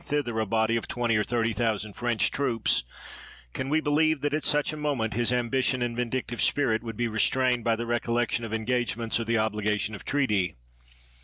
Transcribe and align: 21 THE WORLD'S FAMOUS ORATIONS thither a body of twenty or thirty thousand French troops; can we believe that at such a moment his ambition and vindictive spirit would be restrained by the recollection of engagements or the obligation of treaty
21 0.03 0.23
THE 0.25 0.33
WORLD'S 0.33 0.33
FAMOUS 0.33 0.49
ORATIONS 0.49 0.49
thither 0.49 0.57
a 0.57 0.61
body 0.63 0.75
of 0.77 0.87
twenty 0.87 1.15
or 1.17 1.23
thirty 1.23 1.53
thousand 1.53 1.93
French 1.93 2.31
troops; 2.31 2.83
can 3.53 3.69
we 3.69 3.79
believe 3.79 4.21
that 4.21 4.33
at 4.33 4.43
such 4.43 4.73
a 4.73 4.77
moment 4.77 5.13
his 5.13 5.31
ambition 5.31 5.83
and 5.83 5.95
vindictive 5.95 6.41
spirit 6.41 6.81
would 6.81 6.97
be 6.97 7.07
restrained 7.07 7.63
by 7.63 7.75
the 7.75 7.85
recollection 7.85 8.43
of 8.43 8.51
engagements 8.51 9.19
or 9.19 9.25
the 9.25 9.37
obligation 9.37 9.93
of 9.93 10.03
treaty 10.03 10.55